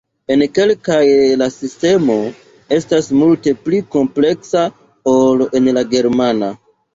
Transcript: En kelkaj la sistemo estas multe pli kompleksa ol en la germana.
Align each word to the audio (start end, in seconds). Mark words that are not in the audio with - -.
En 0.35 0.43
kelkaj 0.59 1.01
la 1.41 1.47
sistemo 1.55 2.15
estas 2.77 3.11
multe 3.19 3.53
pli 3.67 3.83
kompleksa 3.97 4.65
ol 5.13 5.45
en 5.61 5.69
la 5.79 5.85
germana. 5.95 6.51